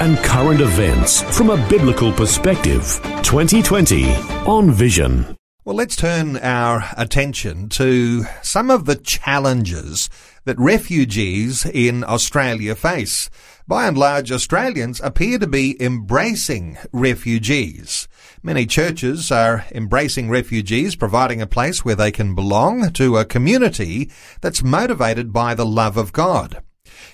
and 0.00 0.18
current 0.18 0.60
events 0.60 1.22
from 1.36 1.50
a 1.50 1.68
biblical 1.68 2.12
perspective. 2.12 3.00
2020 3.22 4.12
on 4.46 4.70
Vision. 4.70 5.36
Well, 5.64 5.76
let's 5.76 5.96
turn 5.96 6.36
our 6.36 6.84
attention 6.96 7.70
to 7.70 8.24
some 8.42 8.70
of 8.70 8.84
the 8.84 8.96
challenges 8.96 10.10
that 10.44 10.58
refugees 10.58 11.64
in 11.64 12.04
Australia 12.04 12.74
face. 12.74 13.30
By 13.66 13.86
and 13.86 13.96
large, 13.96 14.30
Australians 14.30 15.00
appear 15.00 15.38
to 15.38 15.46
be 15.46 15.82
embracing 15.82 16.76
refugees. 16.92 18.08
Many 18.42 18.66
churches 18.66 19.30
are 19.30 19.64
embracing 19.72 20.28
refugees, 20.28 20.96
providing 20.96 21.40
a 21.40 21.46
place 21.46 21.82
where 21.82 21.96
they 21.96 22.10
can 22.10 22.34
belong 22.34 22.92
to 22.92 23.16
a 23.16 23.24
community 23.24 24.10
that's 24.42 24.62
motivated 24.62 25.32
by 25.32 25.54
the 25.54 25.64
love 25.64 25.96
of 25.96 26.12
God. 26.12 26.62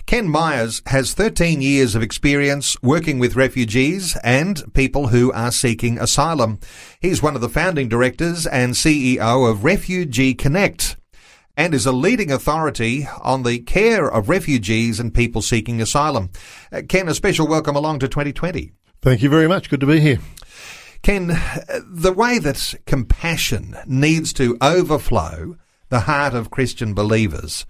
Ken 0.06 0.28
Myers 0.28 0.82
has 0.86 1.14
13 1.14 1.62
years 1.62 1.94
of 1.94 2.02
experience 2.02 2.76
working 2.82 3.18
with 3.18 3.36
refugees 3.36 4.16
and 4.24 4.62
people 4.74 5.08
who 5.08 5.30
are 5.32 5.52
seeking 5.52 5.98
asylum. 5.98 6.58
He's 7.00 7.22
one 7.22 7.34
of 7.34 7.40
the 7.40 7.48
founding 7.48 7.88
directors 7.88 8.46
and 8.46 8.74
CEO 8.74 9.48
of 9.48 9.64
Refugee 9.64 10.34
Connect 10.34 10.96
and 11.56 11.74
is 11.74 11.86
a 11.86 11.92
leading 11.92 12.32
authority 12.32 13.06
on 13.20 13.42
the 13.42 13.58
care 13.60 14.10
of 14.10 14.28
refugees 14.28 14.98
and 14.98 15.14
people 15.14 15.42
seeking 15.42 15.80
asylum. 15.80 16.30
Uh, 16.72 16.82
Ken, 16.88 17.08
a 17.08 17.14
special 17.14 17.46
welcome 17.46 17.76
along 17.76 17.98
to 18.00 18.08
2020. 18.08 18.72
Thank 19.02 19.22
you 19.22 19.28
very 19.28 19.46
much. 19.46 19.70
Good 19.70 19.80
to 19.80 19.86
be 19.86 20.00
here. 20.00 20.18
Ken, 21.02 21.28
the 21.86 22.12
way 22.14 22.38
that 22.38 22.74
compassion 22.86 23.76
needs 23.86 24.32
to 24.34 24.58
overflow 24.60 25.56
the 25.88 26.00
heart 26.00 26.34
of 26.34 26.50
Christian 26.50 26.94
believers 26.94 27.64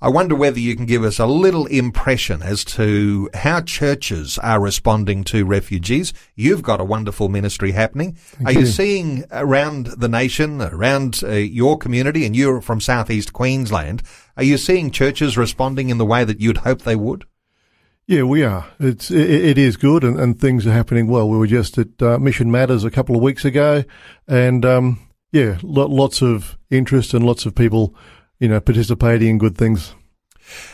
I 0.00 0.08
wonder 0.08 0.34
whether 0.34 0.58
you 0.58 0.76
can 0.76 0.86
give 0.86 1.04
us 1.04 1.18
a 1.18 1.26
little 1.26 1.66
impression 1.66 2.42
as 2.42 2.64
to 2.64 3.30
how 3.34 3.62
churches 3.62 4.38
are 4.38 4.60
responding 4.60 5.24
to 5.24 5.44
refugees. 5.44 6.12
You've 6.34 6.62
got 6.62 6.80
a 6.80 6.84
wonderful 6.84 7.28
ministry 7.28 7.72
happening. 7.72 8.14
Thank 8.14 8.48
are 8.48 8.52
you. 8.52 8.60
you 8.60 8.66
seeing 8.66 9.24
around 9.30 9.86
the 9.96 10.08
nation, 10.08 10.60
around 10.60 11.22
uh, 11.22 11.30
your 11.30 11.78
community, 11.78 12.26
and 12.26 12.36
you're 12.36 12.60
from 12.60 12.80
southeast 12.80 13.32
Queensland, 13.32 14.02
are 14.36 14.44
you 14.44 14.58
seeing 14.58 14.90
churches 14.90 15.38
responding 15.38 15.88
in 15.90 15.98
the 15.98 16.06
way 16.06 16.24
that 16.24 16.40
you'd 16.40 16.58
hope 16.58 16.82
they 16.82 16.96
would? 16.96 17.24
Yeah, 18.06 18.24
we 18.24 18.42
are. 18.42 18.66
It's 18.78 19.10
it, 19.10 19.30
it 19.30 19.58
is 19.58 19.78
good, 19.78 20.04
and, 20.04 20.20
and 20.20 20.38
things 20.38 20.66
are 20.66 20.72
happening 20.72 21.06
well. 21.06 21.28
We 21.28 21.38
were 21.38 21.46
just 21.46 21.78
at 21.78 22.02
uh, 22.02 22.18
Mission 22.18 22.50
Matters 22.50 22.84
a 22.84 22.90
couple 22.90 23.16
of 23.16 23.22
weeks 23.22 23.46
ago, 23.46 23.84
and 24.28 24.64
um, 24.66 24.98
yeah, 25.32 25.58
lo- 25.62 25.86
lots 25.86 26.20
of 26.20 26.58
interest 26.70 27.14
and 27.14 27.24
lots 27.24 27.46
of 27.46 27.54
people 27.54 27.94
you 28.44 28.48
know, 28.50 28.60
participating 28.60 29.28
in 29.30 29.38
good 29.38 29.56
things. 29.56 29.94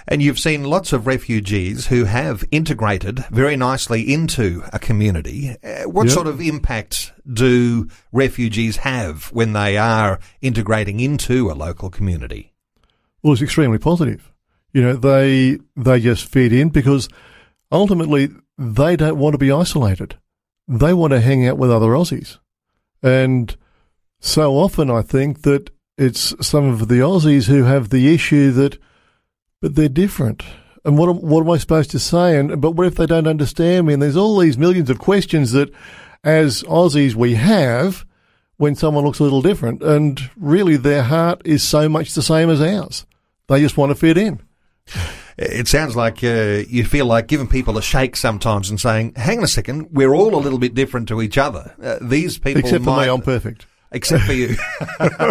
And 0.09 0.21
you've 0.21 0.41
seen 0.41 0.65
lots 0.65 0.93
of 0.93 1.07
refugees 1.07 1.87
who 1.87 2.03
have 2.05 2.43
integrated 2.51 3.25
very 3.31 3.55
nicely 3.57 4.13
into 4.13 4.65
a 4.73 4.81
community. 4.81 5.55
Uh, 5.63 5.85
what 5.85 6.07
Yep. 6.09 6.15
sort 6.15 6.27
of 6.27 6.41
impact 6.41 7.13
do 7.33 7.87
refugees 8.11 8.79
have 8.79 9.27
when 9.27 9.53
they 9.53 9.77
are 9.79 10.19
integrating 10.43 10.99
into 10.99 11.49
a 11.49 11.55
local 11.55 11.91
community? 11.91 12.53
Well, 13.23 13.35
it's 13.35 13.43
extremely 13.43 13.79
positive. 13.79 14.33
You 14.73 14.83
know, 14.83 14.97
they 14.97 15.59
they 15.77 16.01
just 16.01 16.25
fit 16.29 16.53
in 16.53 16.71
because 16.71 17.09
ultimately 17.71 18.31
they 18.59 18.97
don't 18.97 19.17
want 19.19 19.35
to 19.35 19.39
be 19.39 19.53
isolated. 19.53 20.17
They 20.67 20.93
want 20.93 21.13
to 21.13 21.21
hang 21.21 21.47
out 21.47 21.57
with 21.59 21.71
other 21.71 21.91
Aussies, 21.91 22.39
and 23.01 23.57
so 24.19 24.55
often 24.57 24.91
I 24.91 25.03
think 25.03 25.43
that 25.43 25.71
it's 26.01 26.35
some 26.41 26.65
of 26.65 26.89
the 26.89 27.01
Aussies 27.01 27.47
who 27.47 27.65
have 27.65 27.91
the 27.91 28.13
issue 28.13 28.51
that, 28.53 28.79
but 29.61 29.75
they're 29.75 29.89
different. 29.91 30.43
And 30.83 30.97
what 30.97 31.11
am, 31.11 31.17
what 31.17 31.43
am 31.43 31.51
I 31.51 31.59
supposed 31.59 31.91
to 31.91 31.99
say? 31.99 32.39
And 32.39 32.59
but 32.59 32.71
what 32.71 32.87
if 32.87 32.95
they 32.95 33.05
don't 33.05 33.27
understand 33.27 33.87
me? 33.87 33.93
And 33.93 34.03
there's 34.03 34.17
all 34.17 34.39
these 34.39 34.57
millions 34.57 34.89
of 34.89 34.99
questions 34.99 35.53
that, 35.53 35.71
as 36.25 36.63
Aussies, 36.63 37.15
we 37.15 37.35
have 37.35 38.07
when 38.57 38.75
someone 38.75 39.05
looks 39.05 39.19
a 39.19 39.25
little 39.25 39.43
different, 39.43 39.83
and 39.83 40.31
really 40.37 40.79
their 40.79 41.03
heart 41.03 41.43
is 41.45 41.63
so 41.63 41.87
much 41.87 42.15
the 42.15 42.23
same 42.23 42.49
as 42.49 42.63
ours. 42.63 43.05
They 43.49 43.61
just 43.61 43.77
want 43.77 43.91
to 43.91 43.95
fit 43.95 44.17
in. 44.17 44.41
It 45.37 45.69
sounds 45.69 45.97
like 45.97 46.25
uh, 46.25 46.65
you 46.69 46.85
feel 46.85 47.07
like 47.07 47.27
giving 47.27 47.47
people 47.47 47.77
a 47.77 47.83
shake 47.83 48.17
sometimes 48.17 48.71
and 48.71 48.81
saying, 48.81 49.15
"Hang 49.17 49.39
on 49.39 49.45
a 49.45 49.49
second, 49.49 49.89
we're 49.91 50.15
all 50.15 50.35
a 50.35 50.41
little 50.41 50.59
bit 50.59 50.75
different 50.75 51.09
to 51.09 51.21
each 51.21 51.37
other. 51.37 51.75
Uh, 51.83 51.99
these 52.01 52.39
people, 52.39 52.61
Except 52.61 52.85
for 52.85 52.91
might, 52.91 53.07
me, 53.07 53.13
I'm 53.13 53.21
perfect. 53.21 53.67
Except 53.93 54.25
for 54.25 54.33
you, 54.33 54.57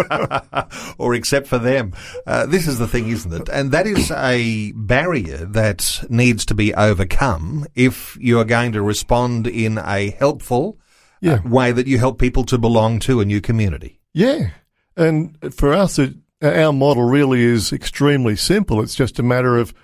or 0.98 1.14
except 1.14 1.46
for 1.46 1.58
them. 1.58 1.94
Uh, 2.26 2.46
this 2.46 2.66
is 2.66 2.78
the 2.78 2.86
thing, 2.86 3.08
isn't 3.08 3.32
it? 3.32 3.48
And 3.48 3.72
that 3.72 3.86
is 3.86 4.10
a 4.10 4.72
barrier 4.72 5.38
that 5.46 6.04
needs 6.08 6.44
to 6.46 6.54
be 6.54 6.74
overcome 6.74 7.66
if 7.74 8.16
you 8.20 8.38
are 8.38 8.44
going 8.44 8.72
to 8.72 8.82
respond 8.82 9.46
in 9.46 9.78
a 9.78 10.10
helpful 10.10 10.78
uh, 11.26 11.38
way 11.44 11.72
that 11.72 11.86
you 11.86 11.98
help 11.98 12.18
people 12.18 12.44
to 12.44 12.58
belong 12.58 12.98
to 13.00 13.20
a 13.20 13.24
new 13.24 13.40
community. 13.40 14.00
Yeah. 14.12 14.50
And 14.96 15.36
for 15.54 15.72
us, 15.72 15.98
it, 15.98 16.14
our 16.42 16.72
model 16.72 17.04
really 17.04 17.42
is 17.42 17.72
extremely 17.72 18.36
simple. 18.36 18.80
It's 18.82 18.94
just 18.94 19.18
a 19.18 19.22
matter 19.22 19.56
of 19.56 19.74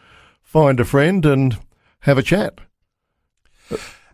find 0.43 0.81
a 0.81 0.85
friend 0.85 1.25
and 1.25 1.59
have 2.01 2.19
a 2.19 2.23
chat. 2.23 2.59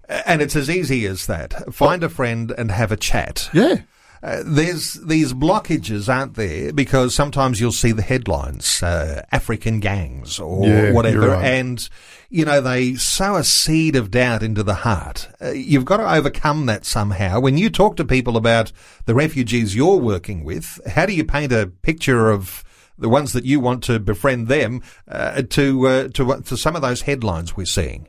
And 0.08 0.42
it's 0.42 0.56
as 0.56 0.68
easy 0.68 1.06
as 1.06 1.26
that. 1.26 1.72
Find 1.72 2.02
a 2.02 2.08
friend 2.08 2.52
and 2.56 2.70
have 2.70 2.92
a 2.92 2.96
chat. 2.96 3.48
Yeah. 3.52 3.82
Uh, 4.22 4.40
there's 4.46 4.94
these 4.94 5.32
blockages, 5.32 6.08
aren't 6.08 6.34
there? 6.34 6.72
Because 6.72 7.12
sometimes 7.12 7.60
you'll 7.60 7.72
see 7.72 7.90
the 7.90 8.02
headlines, 8.02 8.80
uh, 8.80 9.22
African 9.32 9.80
gangs 9.80 10.38
or 10.38 10.64
Yeah, 10.68 10.92
whatever, 10.92 11.28
right. 11.30 11.44
and 11.44 11.88
you 12.30 12.44
know 12.44 12.60
they 12.60 12.94
sow 12.94 13.34
a 13.34 13.42
seed 13.42 13.96
of 13.96 14.12
doubt 14.12 14.44
into 14.44 14.62
the 14.62 14.74
heart. 14.74 15.28
Uh, 15.42 15.50
you've 15.50 15.84
got 15.84 15.96
to 15.96 16.08
overcome 16.14 16.66
that 16.66 16.84
somehow. 16.84 17.40
When 17.40 17.58
you 17.58 17.68
talk 17.68 17.96
to 17.96 18.04
people 18.04 18.36
about 18.36 18.70
the 19.06 19.14
refugees 19.14 19.74
you're 19.74 19.96
working 19.96 20.44
with, 20.44 20.80
how 20.86 21.04
do 21.06 21.14
you 21.14 21.24
paint 21.24 21.50
a 21.52 21.66
picture 21.82 22.30
of 22.30 22.62
the 22.96 23.08
ones 23.08 23.32
that 23.32 23.44
you 23.44 23.58
want 23.58 23.82
to 23.84 23.98
befriend 23.98 24.46
them 24.46 24.82
uh, 25.08 25.42
to 25.50 25.86
uh, 25.88 26.08
to 26.10 26.40
to 26.42 26.56
some 26.56 26.76
of 26.76 26.82
those 26.82 27.02
headlines 27.02 27.56
we're 27.56 27.66
seeing? 27.66 28.06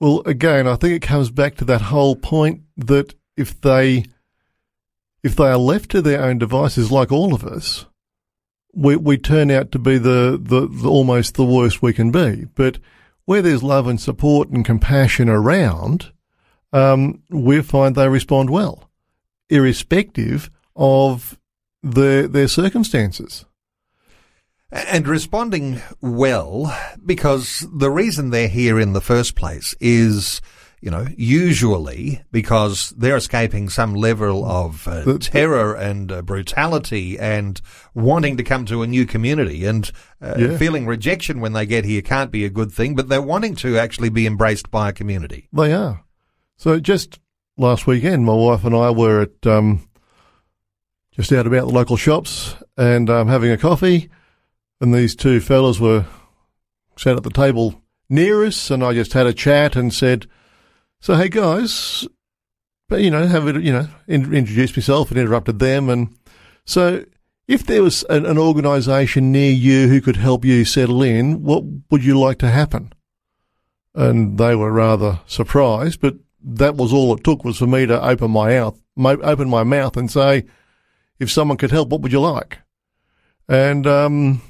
Well, 0.00 0.22
again, 0.26 0.66
I 0.66 0.74
think 0.74 0.94
it 0.94 1.02
comes 1.06 1.30
back 1.30 1.54
to 1.58 1.64
that 1.66 1.82
whole 1.82 2.16
point 2.16 2.62
that 2.76 3.14
if 3.36 3.60
they 3.60 4.04
if 5.22 5.34
they 5.36 5.46
are 5.46 5.56
left 5.58 5.90
to 5.90 6.02
their 6.02 6.22
own 6.22 6.38
devices, 6.38 6.90
like 6.90 7.10
all 7.10 7.34
of 7.34 7.44
us, 7.44 7.86
we 8.74 8.96
we 8.96 9.18
turn 9.18 9.50
out 9.50 9.72
to 9.72 9.78
be 9.78 9.98
the, 9.98 10.38
the, 10.40 10.68
the 10.68 10.88
almost 10.88 11.34
the 11.34 11.44
worst 11.44 11.82
we 11.82 11.92
can 11.92 12.10
be. 12.10 12.46
But 12.54 12.78
where 13.24 13.42
there's 13.42 13.62
love 13.62 13.86
and 13.86 14.00
support 14.00 14.48
and 14.48 14.64
compassion 14.64 15.28
around, 15.28 16.12
um, 16.72 17.22
we 17.30 17.60
find 17.62 17.94
they 17.94 18.08
respond 18.08 18.50
well, 18.50 18.90
irrespective 19.50 20.50
of 20.76 21.38
their 21.82 22.28
their 22.28 22.48
circumstances. 22.48 23.44
And 24.70 25.08
responding 25.08 25.80
well, 26.02 26.78
because 27.04 27.66
the 27.72 27.90
reason 27.90 28.30
they're 28.30 28.48
here 28.48 28.78
in 28.78 28.92
the 28.92 29.00
first 29.00 29.34
place 29.34 29.74
is, 29.80 30.42
you 30.80 30.90
know, 30.90 31.06
usually 31.16 32.22
because 32.30 32.90
they're 32.96 33.16
escaping 33.16 33.68
some 33.68 33.94
level 33.94 34.44
of 34.44 34.86
uh, 34.86 35.18
terror 35.18 35.74
and 35.74 36.12
uh, 36.12 36.22
brutality 36.22 37.18
and 37.18 37.60
wanting 37.94 38.36
to 38.36 38.44
come 38.44 38.64
to 38.66 38.82
a 38.82 38.86
new 38.86 39.04
community 39.04 39.64
and 39.66 39.90
uh, 40.22 40.34
Yeah. 40.38 40.56
feeling 40.56 40.86
rejection 40.86 41.40
when 41.40 41.52
they 41.52 41.66
get 41.66 41.84
here 41.84 42.00
can't 42.02 42.30
be 42.30 42.44
a 42.44 42.50
good 42.50 42.70
thing, 42.70 42.94
but 42.94 43.08
they're 43.08 43.20
wanting 43.20 43.56
to 43.56 43.76
actually 43.78 44.08
be 44.08 44.26
embraced 44.26 44.70
by 44.70 44.88
a 44.90 44.92
community. 44.92 45.48
They 45.52 45.72
are. 45.72 46.04
So 46.56 46.78
just 46.80 47.18
last 47.56 47.86
weekend, 47.86 48.24
my 48.24 48.34
wife 48.34 48.64
and 48.64 48.74
I 48.74 48.90
were 48.90 49.22
at 49.22 49.46
um, 49.46 49.88
just 51.12 51.32
out 51.32 51.46
about 51.46 51.66
the 51.66 51.74
local 51.74 51.96
shops 51.96 52.54
and 52.76 53.10
um, 53.10 53.26
having 53.26 53.50
a 53.50 53.58
coffee, 53.58 54.08
and 54.80 54.94
these 54.94 55.16
two 55.16 55.40
fellas 55.40 55.80
were 55.80 56.06
sat 56.96 57.16
at 57.16 57.24
the 57.24 57.30
table 57.30 57.82
near 58.08 58.44
us, 58.44 58.70
and 58.70 58.84
I 58.84 58.92
just 58.94 59.12
had 59.12 59.26
a 59.26 59.32
chat 59.32 59.74
and 59.74 59.92
said, 59.92 60.26
"So 61.00 61.14
hey 61.14 61.28
guys, 61.28 62.06
but 62.88 63.00
you 63.00 63.10
know, 63.10 63.26
have 63.26 63.48
it, 63.48 63.62
you 63.62 63.72
know, 63.72 63.88
in, 64.06 64.34
introduced 64.34 64.76
myself 64.76 65.10
and 65.10 65.18
interrupted 65.18 65.58
them, 65.58 65.88
and 65.88 66.16
so." 66.64 67.04
If 67.46 67.64
there 67.64 67.82
was 67.82 68.04
an, 68.10 68.26
an 68.26 68.36
organisation 68.36 69.32
near 69.32 69.50
you 69.50 69.88
who 69.88 70.02
could 70.02 70.16
help 70.16 70.44
you 70.44 70.66
settle 70.66 71.02
in, 71.02 71.42
what 71.42 71.64
would 71.90 72.04
you 72.04 72.20
like 72.20 72.36
to 72.40 72.50
happen? 72.50 72.92
and 73.98 74.38
they 74.38 74.54
were 74.54 74.70
rather 74.70 75.20
surprised, 75.26 76.00
but 76.00 76.14
that 76.40 76.76
was 76.76 76.92
all 76.92 77.12
it 77.14 77.24
took 77.24 77.44
was 77.44 77.58
for 77.58 77.66
me 77.66 77.84
to 77.84 78.00
open 78.00 78.30
my 78.30 78.50
mouth, 78.50 78.80
open 78.96 79.48
my 79.48 79.64
mouth 79.64 79.96
and 79.96 80.08
say, 80.08 80.44
if 81.18 81.30
someone 81.30 81.58
could 81.58 81.72
help, 81.72 81.88
what 81.88 82.00
would 82.02 82.12
you 82.12 82.20
like? 82.20 82.58
And 83.48 83.88
um, 83.88 84.40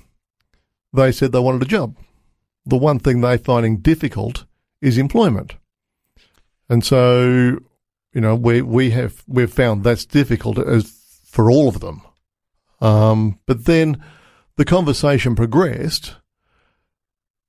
they 0.93 1.12
said 1.12 1.33
they 1.33 1.39
wanted 1.39 1.62
a 1.62 1.67
job. 1.67 1.97
The 2.67 2.77
one 2.77 2.99
thing 2.99 3.23
they're 3.23 3.39
finding 3.39 3.79
difficult 3.79 4.45
is 4.83 4.99
employment. 4.99 5.55
And 6.69 6.85
so, 6.85 7.59
you 8.12 8.20
know, 8.20 8.35
we, 8.35 8.62
we 8.62 8.91
have, 8.91 9.23
we've 9.26 9.53
found 9.53 9.85
that's 9.85 10.05
difficult 10.05 10.59
as 10.59 10.91
for 11.25 11.50
all 11.50 11.69
of 11.69 11.81
them. 11.81 12.03
Um, 12.81 13.38
but 13.47 13.65
then 13.65 14.03
the 14.56 14.65
conversation 14.65 15.35
progressed 15.35 16.17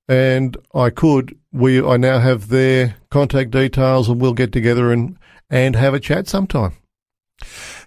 and 0.08 0.58
I 0.74 0.90
could, 0.90 1.38
we, 1.52 1.82
I 1.82 1.98
now 1.98 2.20
have 2.20 2.50
their 2.50 2.96
contact 3.12 3.52
details 3.52 4.10
and 4.10 4.20
we'll 4.20 4.34
get 4.34 4.52
together 4.52 4.92
and, 4.92 5.18
and 5.50 5.76
have 5.76 5.94
a 5.94 6.00
chat 6.00 6.28
sometime. 6.28 6.74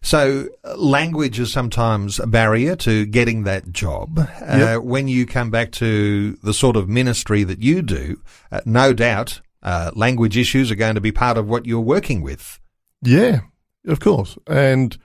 So 0.02 0.48
language 0.76 1.38
is 1.38 1.52
sometimes 1.52 2.18
a 2.18 2.26
barrier 2.26 2.76
to 2.76 3.06
getting 3.06 3.42
that 3.44 3.72
job. 3.72 4.28
Uh, 4.40 4.76
when 4.76 5.08
you 5.08 5.26
come 5.26 5.50
back 5.50 5.72
to 5.72 6.38
the 6.42 6.54
sort 6.54 6.76
of 6.76 6.88
ministry 6.88 7.44
that 7.44 7.60
you 7.60 7.82
do, 7.82 8.20
uh, 8.50 8.60
no 8.64 8.92
doubt 8.92 9.40
uh, 9.62 9.90
language 9.94 10.36
issues 10.36 10.70
are 10.70 10.76
going 10.76 10.94
to 10.94 11.00
be 11.00 11.12
part 11.12 11.38
of 11.38 11.48
what 11.48 11.66
you're 11.66 11.80
working 11.80 12.22
with. 12.22 12.60
Yeah, 13.02 13.40
of 13.86 14.00
course. 14.00 14.36
And 14.46 14.96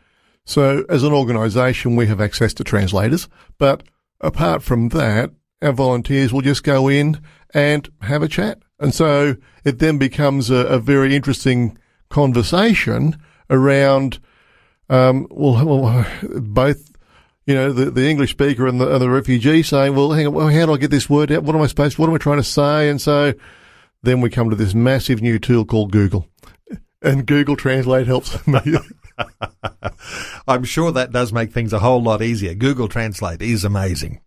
so 0.45 0.85
as 0.89 1.03
an 1.03 1.13
organisation, 1.13 1.95
we 1.95 2.07
have 2.07 2.21
access 2.21 2.53
to 2.55 2.63
translators. 2.63 3.27
But 3.57 3.83
apart 4.21 4.63
from 4.63 4.89
that, 4.89 5.31
our 5.61 5.73
volunteers 5.73 6.31
will 6.31 6.41
just 6.41 6.63
go 6.63 6.87
in 6.87 7.21
and 7.53 7.89
have 8.01 8.21
a 8.21 8.27
chat. 8.27 8.59
And 8.79 8.93
so 8.93 9.35
it 9.63 9.79
then 9.79 9.97
becomes 9.97 10.49
a, 10.49 10.57
a 10.67 10.79
very 10.79 11.15
interesting 11.15 11.77
conversation 12.09 13.19
around 13.49 14.19
um, 14.89 15.27
well, 15.29 15.65
well, 15.81 16.05
both, 16.39 16.91
you 17.45 17.53
know, 17.53 17.71
the, 17.71 17.91
the 17.91 18.07
English 18.07 18.31
speaker 18.31 18.67
and 18.67 18.79
the, 18.79 18.91
and 18.91 19.01
the 19.01 19.09
refugee 19.09 19.63
saying, 19.63 19.95
well, 19.95 20.11
hang 20.11 20.27
on, 20.27 20.33
well, 20.33 20.49
how 20.49 20.65
do 20.65 20.73
I 20.73 20.77
get 20.77 20.91
this 20.91 21.09
word 21.09 21.31
out? 21.31 21.43
What 21.43 21.55
am 21.55 21.61
I 21.61 21.67
supposed 21.67 21.97
what 21.97 22.09
am 22.09 22.15
I 22.15 22.19
trying 22.19 22.37
to 22.37 22.43
say? 22.43 22.89
And 22.89 23.01
so 23.01 23.33
then 24.07 24.21
we 24.21 24.29
come 24.29 24.49
to 24.49 24.55
this 24.55 24.73
massive 24.73 25.21
new 25.21 25.37
tool 25.37 25.65
called 25.65 25.91
Google. 25.91 26.27
And 27.01 27.25
Google 27.25 27.55
Translate 27.55 28.07
helps. 28.07 28.37
I'm 30.47 30.63
sure 30.63 30.91
that 30.91 31.11
does 31.11 31.33
make 31.33 31.51
things 31.51 31.73
a 31.73 31.79
whole 31.79 32.01
lot 32.01 32.21
easier. 32.21 32.53
Google 32.53 32.87
Translate 32.87 33.41
is 33.41 33.65
amazing. 33.65 34.21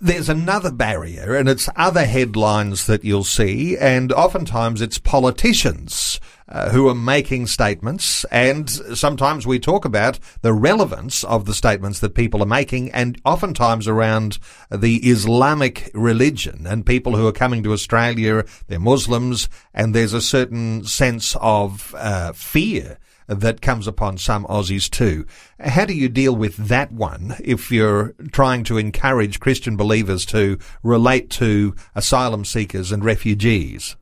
There's 0.00 0.28
another 0.28 0.72
barrier, 0.72 1.34
and 1.34 1.48
it's 1.48 1.68
other 1.76 2.04
headlines 2.04 2.86
that 2.86 3.04
you'll 3.04 3.24
see, 3.24 3.76
and 3.76 4.12
oftentimes 4.12 4.80
it's 4.80 4.98
politicians 4.98 6.18
uh, 6.52 6.68
who 6.68 6.86
are 6.88 6.94
making 6.94 7.46
statements, 7.46 8.24
and 8.24 8.68
sometimes 8.70 9.46
we 9.46 9.58
talk 9.58 9.84
about 9.86 10.18
the 10.42 10.52
relevance 10.52 11.24
of 11.24 11.46
the 11.46 11.54
statements 11.54 12.00
that 12.00 12.14
people 12.14 12.42
are 12.42 12.46
making, 12.46 12.90
and 12.92 13.20
oftentimes 13.24 13.88
around 13.88 14.38
the 14.70 14.96
Islamic 14.98 15.90
religion 15.94 16.66
and 16.66 16.84
people 16.84 17.16
who 17.16 17.26
are 17.26 17.32
coming 17.32 17.62
to 17.62 17.72
Australia, 17.72 18.44
they're 18.68 18.78
Muslims, 18.78 19.48
and 19.72 19.94
there's 19.94 20.12
a 20.12 20.20
certain 20.20 20.84
sense 20.84 21.34
of 21.40 21.94
uh, 21.96 22.32
fear 22.32 22.98
that 23.28 23.62
comes 23.62 23.86
upon 23.86 24.18
some 24.18 24.44
Aussies 24.44 24.90
too. 24.90 25.24
How 25.58 25.86
do 25.86 25.94
you 25.94 26.08
deal 26.08 26.36
with 26.36 26.56
that 26.56 26.92
one 26.92 27.36
if 27.42 27.70
you're 27.70 28.14
trying 28.30 28.64
to 28.64 28.76
encourage 28.76 29.40
Christian 29.40 29.76
believers 29.76 30.26
to 30.26 30.58
relate 30.82 31.30
to 31.30 31.74
asylum 31.94 32.44
seekers 32.44 32.92
and 32.92 33.02
refugees? 33.02 33.96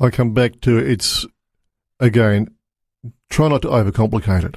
I 0.00 0.10
come 0.10 0.34
back 0.34 0.60
to 0.62 0.76
it's 0.76 1.26
again, 2.00 2.48
try 3.30 3.48
not 3.48 3.62
to 3.62 3.68
overcomplicate 3.68 4.44
it. 4.44 4.56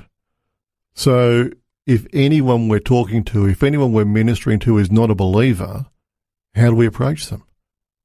So 0.93 1.49
if 1.85 2.05
anyone 2.11 2.67
we're 2.67 2.79
talking 2.79 3.23
to, 3.25 3.47
if 3.47 3.63
anyone 3.63 3.93
we're 3.93 4.05
ministering 4.05 4.59
to 4.59 4.77
is 4.77 4.91
not 4.91 5.09
a 5.09 5.15
believer, 5.15 5.85
how 6.55 6.69
do 6.69 6.75
we 6.75 6.85
approach 6.85 7.27
them? 7.27 7.43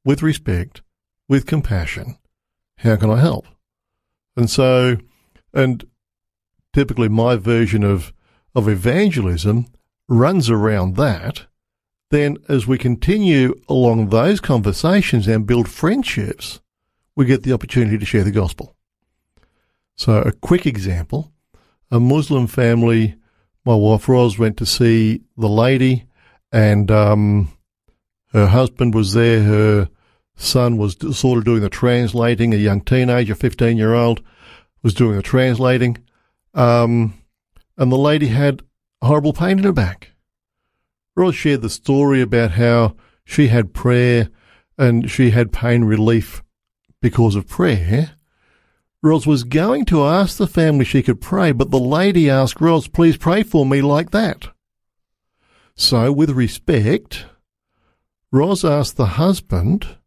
With 0.05 0.23
respect, 0.23 0.83
with 1.29 1.47
compassion. 1.47 2.19
How 2.79 2.97
can 2.97 3.11
I 3.11 3.21
help? 3.21 3.47
And 4.37 4.51
so, 4.51 4.99
and 5.53 5.85
typically 6.73 7.09
my 7.09 7.37
version 7.37 7.83
of, 7.83 8.13
of 8.55 8.69
evangelism 8.69 9.67
runs 10.09 10.51
around 10.51 10.97
that. 10.97 11.47
Then 12.11 12.37
as 12.49 12.67
we 12.67 12.77
continue 12.77 13.55
along 13.69 14.09
those 14.09 14.41
conversations 14.41 15.27
and 15.27 15.47
build 15.47 15.69
friendships, 15.69 16.61
we 17.15 17.27
get 17.27 17.43
the 17.43 17.53
opportunity 17.53 17.99
to 17.99 18.07
share 18.07 18.25
the 18.25 18.31
gospel. 18.31 18.77
So, 19.97 20.23
a 20.23 20.33
quick 20.33 20.67
example 20.67 21.33
a 21.91 22.01
Muslim 22.01 22.47
family, 22.47 23.17
my 23.67 23.75
wife 23.75 24.09
Ros 24.09 24.39
went 24.39 24.57
to 24.57 24.67
see 24.67 25.21
the 25.37 25.49
lady, 25.49 26.07
and 26.51 26.91
um, 26.91 27.53
her 28.33 28.47
husband 28.47 28.95
was 28.95 29.13
there. 29.13 29.43
Her 29.43 29.89
son 30.35 30.79
was 30.79 30.97
sort 31.17 31.39
of 31.39 31.45
doing 31.45 31.61
the 31.61 31.69
translating, 31.69 32.55
a 32.55 32.57
young 32.57 32.81
teenager, 32.81 33.35
15 33.35 33.77
year 33.77 33.93
old, 33.93 34.23
was 34.83 34.95
doing 34.95 35.17
the 35.17 35.23
translating. 35.23 35.99
Um, 36.55 37.15
and 37.77 37.93
the 37.93 37.99
lady 37.99 38.29
had 38.29 38.63
horrible 39.03 39.35
pain 39.35 39.59
in 39.59 39.65
her 39.65 39.73
back. 39.73 40.13
Ros 41.15 41.35
shared 41.35 41.61
the 41.61 41.71
story 41.71 42.23
about 42.23 42.53
how 42.53 42.97
she 43.25 43.49
had 43.49 43.75
prayer 43.75 44.31
and 44.79 45.11
she 45.11 45.31
had 45.31 45.53
pain 45.53 45.85
relief 45.85 46.43
because 47.03 47.37
of 47.37 47.47
prayer, 47.47 48.13
Ros 49.03 49.27
was 49.27 49.45
going 49.45 49.85
to 49.87 50.05
ask 50.05 50.39
the 50.39 50.47
family 50.47 50.85
she 50.85 51.03
could 51.03 51.21
pray, 51.21 51.53
but 51.53 51.71
the 51.71 51.79
lady 51.79 52.31
asked 52.31 52.61
Ros, 52.61 52.87
please 52.87 53.17
pray 53.17 53.43
for 53.43 53.67
me 53.67 53.83
like 53.83 54.13
that. 54.13 54.49
So, 55.75 56.13
with 56.13 56.31
respect, 56.31 57.27
Ros 58.31 58.65
asked 58.65 58.97
the 58.97 59.19
husband, 59.19 59.99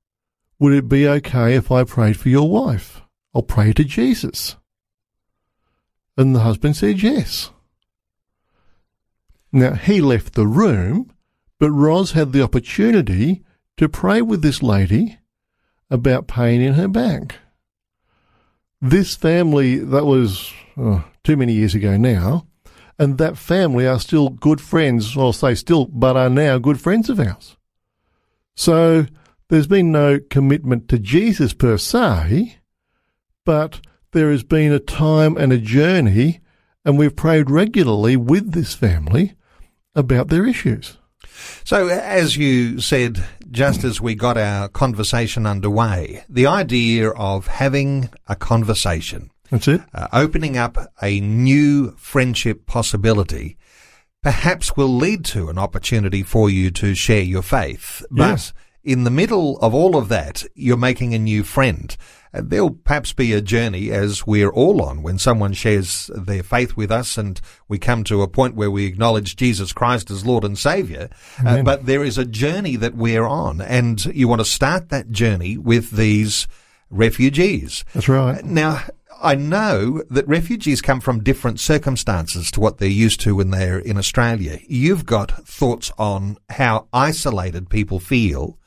would 0.57 0.73
it 0.73 0.87
be 0.87 1.07
okay 1.07 1.55
if 1.55 1.71
I 1.71 1.83
prayed 1.83 2.17
for 2.17 2.29
your 2.29 2.49
wife? 2.49 3.01
I'll 3.33 3.43
pray 3.43 3.73
to 3.73 3.83
Jesus. 3.83 4.55
And 6.17 6.33
the 6.33 6.39
husband 6.39 6.77
said 6.77 7.03
yes. 7.03 7.51
Now, 9.51 9.73
he 9.73 9.99
left 9.99 10.35
the 10.35 10.47
room, 10.47 11.11
but 11.59 11.71
Ros 11.71 12.13
had 12.13 12.31
the 12.31 12.41
opportunity 12.41 13.43
to 13.75 13.89
pray 13.89 14.21
with 14.21 14.41
this 14.41 14.63
lady 14.63 15.17
about 15.89 16.27
pain 16.27 16.61
in 16.61 16.73
her 16.73 16.87
back. 16.87 17.35
This 18.81 19.15
family, 19.15 19.77
that 19.77 20.05
was 20.05 20.51
oh, 20.77 21.03
too 21.23 21.37
many 21.37 21.53
years 21.53 21.75
ago 21.75 21.97
now, 21.97 22.47
and 22.97 23.17
that 23.17 23.37
family 23.37 23.87
are 23.87 23.99
still 23.99 24.29
good 24.29 24.61
friends, 24.61 25.17
I'll 25.17 25.33
say 25.33 25.55
still, 25.55 25.85
but 25.85 26.15
are 26.15 26.29
now 26.29 26.57
good 26.57 26.79
friends 26.79 27.09
of 27.09 27.19
ours. 27.19 27.57
So 28.55 29.05
there's 29.49 29.67
been 29.67 29.91
no 29.91 30.19
commitment 30.19 30.87
to 30.89 30.99
Jesus 30.99 31.53
per 31.53 31.77
se, 31.77 32.57
but 33.45 33.81
there 34.11 34.31
has 34.31 34.43
been 34.43 34.71
a 34.71 34.79
time 34.79 35.35
and 35.37 35.51
a 35.51 35.57
journey, 35.57 36.39
and 36.83 36.97
we've 36.97 37.15
prayed 37.15 37.49
regularly 37.49 38.15
with 38.15 38.53
this 38.53 38.73
family 38.73 39.35
about 39.93 40.29
their 40.29 40.45
issues. 40.45 40.97
So, 41.63 41.87
as 41.87 42.37
you 42.37 42.79
said, 42.79 43.23
just 43.51 43.83
as 43.83 44.01
we 44.01 44.15
got 44.15 44.37
our 44.37 44.69
conversation 44.69 45.45
underway, 45.45 46.23
the 46.29 46.47
idea 46.47 47.09
of 47.09 47.47
having 47.47 48.09
a 48.27 48.35
conversation. 48.35 49.31
That's 49.51 49.67
it. 49.67 49.81
Uh, 49.93 50.07
opening 50.11 50.57
up 50.57 50.77
a 51.01 51.19
new 51.19 51.91
friendship 51.97 52.65
possibility 52.65 53.57
perhaps 54.25 54.75
will 54.75 54.89
lead 54.89 55.23
to 55.23 55.49
an 55.49 55.59
opportunity 55.59 56.23
for 56.23 56.49
you 56.49 56.71
to 56.71 56.95
share 56.95 57.21
your 57.21 57.43
faith. 57.43 58.03
But 58.09 58.53
in 58.83 59.03
the 59.03 59.11
middle 59.11 59.59
of 59.59 59.75
all 59.75 59.95
of 59.95 60.09
that, 60.09 60.43
you're 60.55 60.77
making 60.77 61.13
a 61.13 61.19
new 61.19 61.43
friend. 61.43 61.95
Uh, 62.35 62.41
there'll 62.43 62.71
perhaps 62.71 63.13
be 63.13 63.33
a 63.33 63.41
journey 63.41 63.91
as 63.91 64.27
we're 64.27 64.49
all 64.49 64.81
on 64.81 65.01
when 65.01 65.17
someone 65.17 65.53
shares 65.53 66.09
their 66.13 66.43
faith 66.43 66.75
with 66.75 66.91
us 66.91 67.17
and 67.17 67.39
we 67.67 67.77
come 67.77 68.03
to 68.03 68.21
a 68.21 68.27
point 68.27 68.55
where 68.55 68.71
we 68.71 68.85
acknowledge 68.85 69.35
Jesus 69.35 69.71
Christ 69.71 70.11
as 70.11 70.25
Lord 70.25 70.43
and 70.43 70.57
Savior. 70.57 71.09
Uh, 71.45 71.63
but 71.63 71.85
there 71.85 72.03
is 72.03 72.17
a 72.17 72.25
journey 72.25 72.75
that 72.75 72.95
we're 72.95 73.25
on 73.25 73.61
and 73.61 74.03
you 74.05 74.27
want 74.27 74.41
to 74.41 74.45
start 74.45 74.89
that 74.89 75.11
journey 75.11 75.57
with 75.57 75.91
these 75.91 76.47
refugees. 76.89 77.85
That's 77.93 78.09
right. 78.09 78.43
Now, 78.43 78.83
I 79.21 79.35
know 79.35 80.03
that 80.09 80.27
refugees 80.27 80.81
come 80.81 80.99
from 80.99 81.23
different 81.23 81.59
circumstances 81.59 82.51
to 82.51 82.59
what 82.59 82.77
they're 82.77 82.89
used 82.89 83.21
to 83.21 83.35
when 83.35 83.51
they're 83.51 83.79
in 83.79 83.97
Australia. 83.97 84.59
You've 84.67 85.05
got 85.05 85.31
thoughts 85.47 85.91
on 85.97 86.37
how 86.49 86.87
isolated 86.91 87.69
people 87.69 87.99
feel 87.99 88.57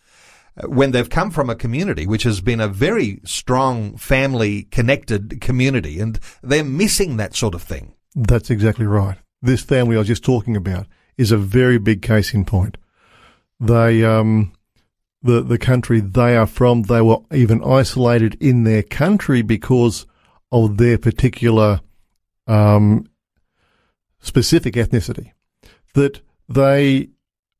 when 0.66 0.90
they've 0.90 1.10
come 1.10 1.30
from 1.30 1.50
a 1.50 1.54
community 1.54 2.06
which 2.06 2.24
has 2.24 2.40
been 2.40 2.60
a 2.60 2.68
very 2.68 3.20
strong 3.24 3.96
family 3.96 4.64
connected 4.64 5.40
community 5.40 6.00
and 6.00 6.18
they're 6.42 6.64
missing 6.64 7.16
that 7.16 7.34
sort 7.34 7.54
of 7.54 7.62
thing. 7.62 7.94
That's 8.14 8.50
exactly 8.50 8.86
right. 8.86 9.18
This 9.40 9.62
family 9.62 9.96
I 9.96 10.00
was 10.00 10.08
just 10.08 10.24
talking 10.24 10.56
about 10.56 10.86
is 11.16 11.32
a 11.32 11.36
very 11.36 11.78
big 11.78 12.02
case 12.02 12.34
in 12.34 12.44
point. 12.44 12.76
They, 13.60 14.04
um, 14.04 14.52
the, 15.22 15.42
the 15.42 15.58
country 15.58 16.00
they 16.00 16.36
are 16.36 16.46
from. 16.46 16.82
They 16.82 17.02
were 17.02 17.18
even 17.32 17.62
isolated 17.62 18.36
in 18.40 18.64
their 18.64 18.82
country 18.82 19.42
because 19.42 20.06
of 20.50 20.76
their 20.76 20.98
particular 20.98 21.80
um, 22.46 23.06
specific 24.20 24.74
ethnicity. 24.74 25.32
That 25.94 26.20
they, 26.48 27.10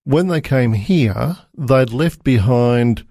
when 0.09 0.29
they 0.29 0.41
came 0.41 0.73
here, 0.73 1.37
they'd 1.55 1.91
left 1.91 2.25
behind 2.25 3.05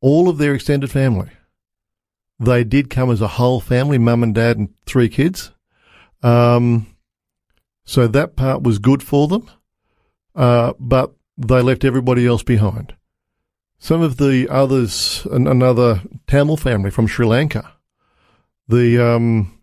all 0.00 0.28
of 0.28 0.38
their 0.38 0.54
extended 0.54 0.88
family. 0.88 1.30
They 2.38 2.62
did 2.62 2.90
come 2.90 3.10
as 3.10 3.20
a 3.20 3.26
whole 3.26 3.58
family, 3.58 3.98
mum 3.98 4.22
and 4.22 4.32
dad 4.32 4.56
and 4.56 4.68
three 4.86 5.08
kids. 5.08 5.50
Um, 6.22 6.94
so 7.84 8.06
that 8.06 8.36
part 8.36 8.62
was 8.62 8.78
good 8.78 9.02
for 9.02 9.26
them, 9.26 9.50
uh, 10.36 10.74
but 10.78 11.12
they 11.36 11.60
left 11.60 11.84
everybody 11.84 12.24
else 12.24 12.44
behind. 12.44 12.94
Some 13.80 14.00
of 14.00 14.18
the 14.18 14.48
others, 14.48 15.26
another 15.28 16.02
Tamil 16.28 16.56
family 16.56 16.92
from 16.92 17.08
Sri 17.08 17.26
Lanka, 17.26 17.72
the 18.68 19.04
um, 19.04 19.58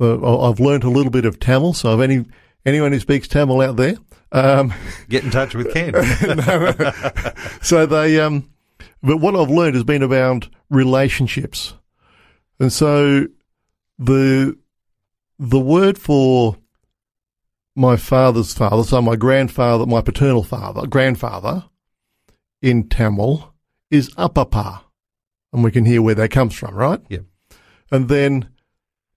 uh, 0.00 0.50
I've 0.50 0.58
learned 0.58 0.82
a 0.82 0.90
little 0.90 1.12
bit 1.12 1.26
of 1.26 1.38
Tamil, 1.38 1.74
so 1.74 1.94
if 1.94 2.00
any 2.02 2.24
anyone 2.66 2.90
who 2.90 2.98
speaks 2.98 3.28
Tamil 3.28 3.60
out 3.60 3.76
there, 3.76 3.94
um, 4.32 4.72
get 5.08 5.24
in 5.24 5.30
touch 5.30 5.54
with 5.54 5.72
Ken. 5.72 5.92
no, 5.92 6.72
so 7.62 7.86
they, 7.86 8.18
um, 8.18 8.50
but 9.02 9.18
what 9.18 9.36
I've 9.36 9.50
learned 9.50 9.74
has 9.74 9.84
been 9.84 10.02
around 10.02 10.48
relationships, 10.70 11.74
and 12.58 12.72
so 12.72 13.26
the 13.98 14.56
the 15.38 15.60
word 15.60 15.98
for 15.98 16.56
my 17.74 17.96
father's 17.96 18.52
father, 18.52 18.84
so 18.84 19.00
my 19.00 19.16
grandfather, 19.16 19.86
my 19.86 20.00
paternal 20.00 20.42
father, 20.42 20.86
grandfather, 20.86 21.64
in 22.60 22.88
Tamil 22.88 23.54
is 23.90 24.10
apapa, 24.14 24.82
and 25.52 25.64
we 25.64 25.70
can 25.70 25.84
hear 25.84 26.02
where 26.02 26.14
that 26.14 26.30
comes 26.30 26.54
from, 26.54 26.74
right? 26.74 27.00
Yep. 27.08 27.24
And 27.90 28.08
then 28.08 28.48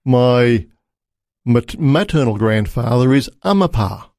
my 0.04 0.66
mat- 1.44 1.78
maternal 1.78 2.36
grandfather 2.36 3.14
is 3.14 3.30
amapa, 3.44 4.10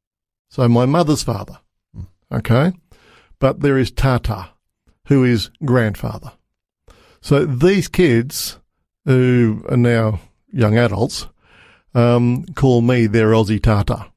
so 0.50 0.68
my 0.68 0.86
mother's 0.86 1.24
father. 1.24 1.60
Okay, 2.32 2.74
but 3.40 3.62
there 3.62 3.78
is 3.78 3.92
tata, 3.92 4.50
who 5.08 5.24
is 5.24 5.50
grandfather. 5.64 6.34
So 7.22 7.46
these 7.46 7.88
kids, 7.88 8.60
who 9.06 9.64
are 9.70 9.78
now 9.78 10.20
young 10.52 10.78
adults, 10.78 11.28
um, 11.94 12.46
call 12.56 12.82
me 12.82 13.08
their 13.08 13.30
Aussie 13.30 13.62
tata. 13.62 14.12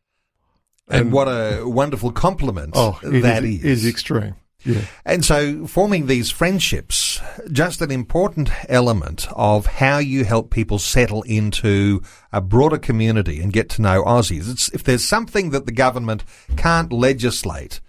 And, 0.89 1.03
and 1.03 1.13
what 1.13 1.27
a 1.27 1.63
wonderful 1.65 2.11
compliment 2.11 2.73
oh, 2.75 2.99
that 3.03 3.45
is, 3.45 3.65
is. 3.65 3.85
is 3.85 3.87
extreme. 3.87 4.35
Yeah. 4.65 4.83
And 5.05 5.25
so 5.25 5.67
forming 5.67 6.07
these 6.07 6.31
friendships, 6.31 7.21
just 7.51 7.81
an 7.81 7.91
important 7.91 8.51
element 8.69 9.27
of 9.33 9.67
how 9.67 9.99
you 9.99 10.25
help 10.25 10.51
people 10.51 10.79
settle 10.79 11.23
into 11.23 12.03
a 12.33 12.41
broader 12.41 12.79
community 12.79 13.41
and 13.41 13.53
get 13.53 13.69
to 13.71 13.83
know 13.83 14.03
Aussies. 14.05 14.51
It's, 14.51 14.69
if 14.71 14.85
there's 14.85 15.07
something 15.07 15.51
that 15.51 15.67
the 15.67 15.73
government 15.73 16.25
can't 16.57 16.93
legislate, 16.93 17.81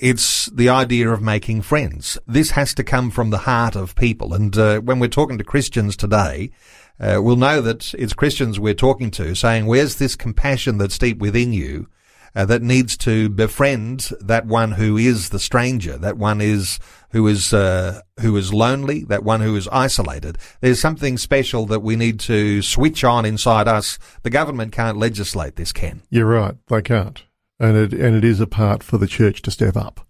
it's 0.00 0.46
the 0.46 0.68
idea 0.68 1.10
of 1.10 1.20
making 1.20 1.62
friends. 1.62 2.16
This 2.26 2.50
has 2.52 2.74
to 2.74 2.84
come 2.84 3.10
from 3.10 3.30
the 3.30 3.38
heart 3.38 3.76
of 3.76 3.94
people. 3.96 4.32
And 4.32 4.56
uh, 4.56 4.80
when 4.80 4.98
we're 4.98 5.08
talking 5.08 5.38
to 5.38 5.44
Christians 5.44 5.96
today, 5.96 6.50
uh, 6.98 7.18
we'll 7.20 7.36
know 7.36 7.60
that 7.60 7.92
it's 7.94 8.14
Christians 8.14 8.58
we're 8.58 8.72
talking 8.72 9.10
to 9.12 9.34
saying, 9.34 9.66
where's 9.66 9.96
this 9.96 10.16
compassion 10.16 10.78
that's 10.78 10.96
deep 10.96 11.18
within 11.18 11.52
you? 11.52 11.88
Uh, 12.34 12.44
that 12.46 12.62
needs 12.62 12.96
to 12.98 13.28
befriend 13.28 14.10
that 14.20 14.46
one 14.46 14.72
who 14.72 14.96
is 14.96 15.30
the 15.30 15.38
stranger, 15.38 15.96
that 15.98 16.16
one 16.16 16.40
is 16.40 16.78
who 17.10 17.26
is 17.28 17.52
uh, 17.52 18.00
who 18.20 18.36
is 18.36 18.52
lonely, 18.52 19.04
that 19.04 19.22
one 19.22 19.40
who 19.40 19.54
is 19.56 19.68
isolated. 19.68 20.38
There's 20.60 20.80
something 20.80 21.16
special 21.16 21.66
that 21.66 21.80
we 21.80 21.96
need 21.96 22.18
to 22.20 22.60
switch 22.62 23.04
on 23.04 23.24
inside 23.24 23.68
us. 23.68 23.98
The 24.22 24.30
government 24.30 24.72
can't 24.72 24.98
legislate 24.98 25.56
this, 25.56 25.72
Ken. 25.72 26.02
You're 26.10 26.26
right, 26.26 26.56
they 26.68 26.82
can't, 26.82 27.22
and 27.60 27.76
it 27.76 27.92
and 27.92 28.16
it 28.16 28.24
is 28.24 28.40
a 28.40 28.46
part 28.46 28.82
for 28.82 28.98
the 28.98 29.06
church 29.06 29.42
to 29.42 29.50
step 29.50 29.76
up. 29.76 30.03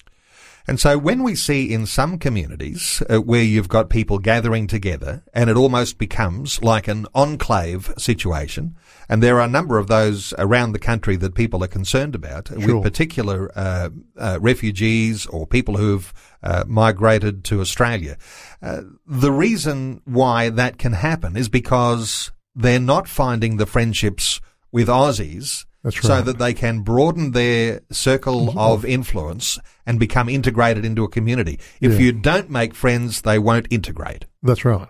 And 0.67 0.81
so 0.81 0.97
when 0.97 1.23
we 1.23 1.35
see 1.35 1.73
in 1.73 1.85
some 1.85 2.19
communities 2.19 3.03
uh, 3.11 3.21
where 3.21 3.43
you've 3.43 3.69
got 3.69 3.91
people 3.91 4.19
gathering 4.19 4.67
together 4.67 5.23
and 5.35 5.51
it 5.51 5.57
almost 5.57 5.99
becomes 5.99 6.63
like 6.63 6.89
an 6.89 7.07
enclave 7.15 7.93
situation, 7.99 8.75
and 9.09 9.23
there 9.23 9.37
are 9.37 9.45
a 9.45 9.49
number 9.49 9.77
of 9.77 9.89
those 9.89 10.33
around 10.39 10.73
the 10.73 10.79
country 10.79 11.17
that 11.17 11.35
people 11.35 11.63
are 11.63 11.69
concerned 11.69 12.15
about, 12.15 12.49
sure. 12.49 12.77
with 12.77 12.83
particular 12.83 13.51
uh, 13.55 13.91
uh, 14.17 14.39
refugees 14.41 15.27
or 15.27 15.47
people 15.47 15.77
who've 15.77 16.13
uh, 16.43 16.65
migrated 16.67 17.45
to 17.45 17.61
Australia. 17.61 18.17
Uh, 18.63 18.83
the 19.07 19.33
reason 19.33 20.01
why 20.05 20.49
that 20.49 20.79
can 20.79 20.95
happen 20.95 21.37
is 21.37 21.51
because 21.51 22.33
they're 22.55 22.81
not 22.81 23.07
finding 23.07 23.59
the 23.59 23.67
friendships 23.67 24.41
with 24.73 24.89
Aussies 24.89 25.67
Right. 25.85 25.95
so 26.03 26.23
that 26.23 26.39
they 26.39 26.55
can 26.55 26.81
broaden 26.81 27.33
their 27.33 27.81
circle 27.91 28.47
Mm-hmm. 28.47 28.59
of 28.59 28.85
influence 28.87 29.59
and 29.87 30.01
become 30.01 30.29
integrated 30.31 30.85
into 30.85 31.05
a 31.05 31.09
community. 31.09 31.61
If 31.81 31.93
Yeah. 31.95 31.99
you 31.99 32.13
don't 32.13 32.49
make 32.51 32.75
friends, 32.75 33.21
they 33.23 33.39
won't 33.39 33.67
integrate. 33.71 34.25
That's 34.43 34.65
right. 34.65 34.89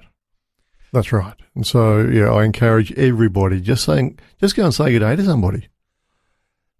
That's 0.93 1.13
right. 1.13 1.35
And 1.57 1.67
so, 1.67 2.01
yeah, 2.03 2.31
I 2.33 2.45
encourage 2.45 2.93
everybody 2.93 3.61
just 3.61 3.85
saying, 3.85 4.19
just 4.41 4.55
go 4.55 4.65
and 4.67 4.73
say 4.75 4.93
good 4.93 5.01
day 5.01 5.17
to 5.17 5.25
somebody. 5.25 5.69